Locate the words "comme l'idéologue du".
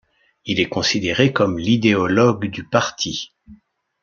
1.31-2.63